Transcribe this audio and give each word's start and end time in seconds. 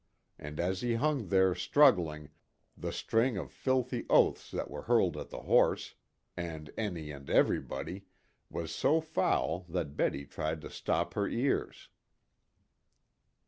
And 0.39 0.59
as 0.59 0.81
he 0.81 0.95
hung 0.95 1.27
there 1.27 1.53
struggling, 1.53 2.31
the 2.75 2.91
string 2.91 3.37
of 3.37 3.51
filthy 3.51 4.07
oaths 4.09 4.49
that 4.49 4.67
were 4.67 4.81
hurled 4.81 5.15
at 5.15 5.29
the 5.29 5.41
horse, 5.41 5.93
and 6.35 6.71
any 6.75 7.11
and 7.11 7.29
everybody, 7.29 8.05
was 8.49 8.73
so 8.73 8.99
foul 8.99 9.59
that 9.69 9.95
Betty 9.95 10.25
tried 10.25 10.59
to 10.61 10.71
stop 10.71 11.13
her 11.13 11.27
ears. 11.27 11.89